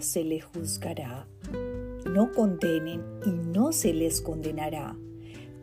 se 0.00 0.24
les 0.24 0.44
juzgará. 0.44 1.26
No 2.06 2.32
condenen 2.32 3.02
y 3.24 3.30
no 3.30 3.72
se 3.72 3.92
les 3.92 4.20
condenará. 4.20 4.96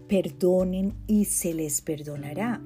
Perdonen 0.08 0.94
y 1.08 1.26
se 1.26 1.54
les 1.54 1.82
perdonará. 1.82 2.62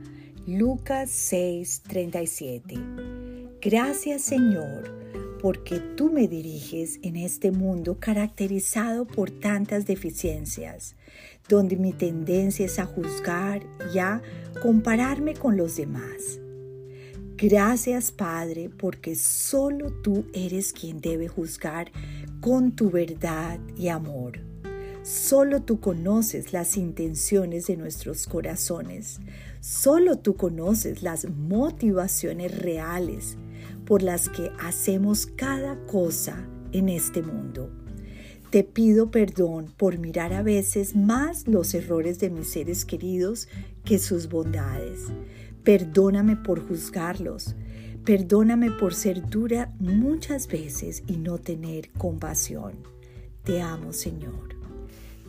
Lucas 0.48 1.10
6:37 1.32 3.60
Gracias 3.62 4.22
Señor, 4.22 4.94
porque 5.42 5.80
tú 5.80 6.12
me 6.12 6.28
diriges 6.28 7.00
en 7.02 7.16
este 7.16 7.52
mundo 7.52 7.98
caracterizado 8.00 9.06
por 9.06 9.32
tantas 9.32 9.86
deficiencias, 9.86 10.96
donde 11.50 11.76
mi 11.76 11.92
tendencia 11.92 12.66
es 12.66 12.80
a 12.80 12.86
juzgar 12.86 13.64
y 13.94 14.00
a 14.00 14.22
compararme 14.62 15.34
con 15.34 15.58
los 15.58 15.76
demás. 15.76 16.40
Gracias 17.38 18.14
Padre, 18.14 18.70
porque 18.70 19.14
solo 19.16 19.92
tú 19.92 20.26
eres 20.34 20.72
quien 20.72 21.02
debe 21.02 21.28
juzgar 21.28 21.92
con 22.40 22.78
tu 22.78 22.90
verdad 22.90 23.60
y 23.78 23.90
amor. 23.90 24.40
Solo 25.04 25.62
tú 25.62 25.82
conoces 25.82 26.54
las 26.54 26.78
intenciones 26.78 27.68
de 27.68 27.76
nuestros 27.76 28.26
corazones. 28.26 29.20
Solo 29.60 30.18
tú 30.18 30.38
conoces 30.38 31.04
las 31.04 31.30
motivaciones 31.30 32.58
reales 32.58 33.36
por 33.86 34.02
las 34.02 34.30
que 34.30 34.50
hacemos 34.58 35.26
cada 35.26 35.78
cosa 35.88 36.48
en 36.72 36.88
este 36.88 37.22
mundo. 37.22 37.70
Te 38.50 38.64
pido 38.64 39.12
perdón 39.12 39.74
por 39.76 40.00
mirar 40.00 40.32
a 40.32 40.42
veces 40.42 40.96
más 40.96 41.50
los 41.50 41.74
errores 41.74 42.20
de 42.20 42.30
mis 42.30 42.48
seres 42.48 42.86
queridos 42.86 43.50
que 43.84 44.00
sus 44.00 44.30
bondades. 44.30 45.12
Perdóname 45.66 46.36
por 46.36 46.64
juzgarlos. 46.68 47.56
Perdóname 48.06 48.70
por 48.70 48.94
ser 48.94 49.28
dura 49.28 49.74
muchas 49.80 50.48
veces 50.48 51.02
y 51.08 51.18
no 51.18 51.40
tener 51.40 51.90
compasión. 51.94 52.74
Te 53.44 53.62
amo, 53.62 53.92
Señor. 53.92 54.56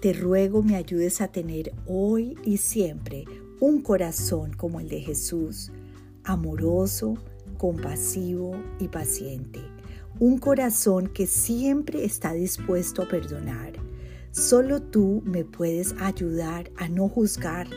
Te 0.03 0.13
ruego 0.13 0.63
me 0.63 0.77
ayudes 0.77 1.23
a 1.23 1.29
tener 1.29 1.73
hoy 1.87 2.37
y 2.45 2.59
siempre 2.59 3.25
un 3.61 3.81
corazón 3.81 4.53
como 4.53 4.79
el 4.79 4.91
de 4.91 5.01
Jesús, 5.01 5.73
amoroso, 6.23 7.15
compasivo 7.57 8.63
y 8.79 8.89
paciente. 8.89 9.61
Un 10.19 10.37
corazón 10.37 11.07
que 11.07 11.27
siempre 11.27 12.05
está 12.05 12.35
dispuesto 12.35 13.01
a 13.01 13.09
perdonar. 13.09 13.73
Solo 14.33 14.83
tú 14.83 15.23
me 15.25 15.47
puedes 15.47 15.95
ayudar 15.99 16.71
a 16.77 16.91
no 16.91 17.09
juzgar 17.09 17.69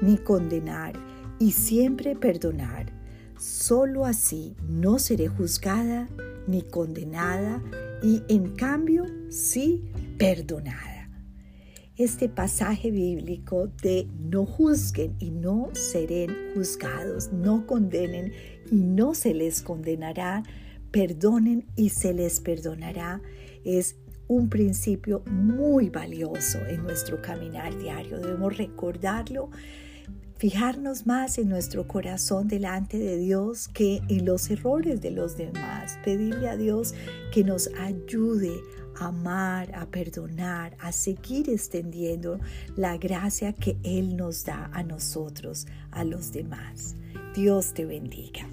ni 0.00 0.16
condenar 0.16 0.94
y 1.38 1.52
siempre 1.52 2.16
perdonar. 2.16 2.92
Solo 3.38 4.04
así 4.04 4.56
no 4.68 4.98
seré 4.98 5.28
juzgada 5.28 6.08
ni 6.46 6.62
condenada 6.62 7.62
y 8.02 8.22
en 8.28 8.54
cambio 8.56 9.04
sí 9.28 9.84
perdonada 10.18 10.96
este 11.96 12.28
pasaje 12.28 12.90
bíblico 12.90 13.68
de 13.82 14.06
no 14.18 14.44
juzguen 14.44 15.16
y 15.18 15.30
no 15.30 15.70
serán 15.72 16.36
juzgados, 16.54 17.32
no 17.32 17.66
condenen 17.66 18.32
y 18.70 18.76
no 18.76 19.14
se 19.14 19.32
les 19.32 19.62
condenará, 19.62 20.42
perdonen 20.90 21.64
y 21.74 21.88
se 21.90 22.12
les 22.12 22.40
perdonará, 22.40 23.22
es 23.64 23.96
un 24.28 24.50
principio 24.50 25.22
muy 25.30 25.88
valioso 25.88 26.58
en 26.68 26.82
nuestro 26.82 27.22
caminar 27.22 27.78
diario. 27.78 28.18
Debemos 28.18 28.58
recordarlo, 28.58 29.48
fijarnos 30.38 31.06
más 31.06 31.38
en 31.38 31.48
nuestro 31.48 31.86
corazón 31.86 32.48
delante 32.48 32.98
de 32.98 33.16
Dios 33.16 33.68
que 33.68 34.02
en 34.08 34.24
los 34.24 34.50
errores 34.50 35.00
de 35.00 35.10
los 35.10 35.36
demás. 35.36 35.98
Pedirle 36.04 36.48
a 36.48 36.56
Dios 36.56 36.94
que 37.32 37.44
nos 37.44 37.68
ayude 37.78 38.52
amar, 38.98 39.74
a 39.74 39.86
perdonar, 39.86 40.76
a 40.80 40.92
seguir 40.92 41.50
extendiendo 41.50 42.40
la 42.76 42.96
gracia 42.96 43.52
que 43.52 43.76
Él 43.82 44.16
nos 44.16 44.44
da 44.44 44.70
a 44.72 44.82
nosotros, 44.82 45.66
a 45.90 46.04
los 46.04 46.32
demás. 46.32 46.96
Dios 47.34 47.74
te 47.74 47.84
bendiga. 47.84 48.46